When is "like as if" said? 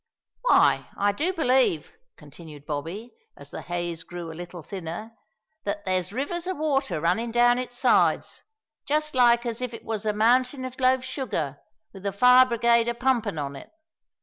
9.13-9.75